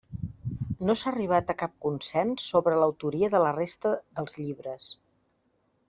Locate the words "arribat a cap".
1.11-1.75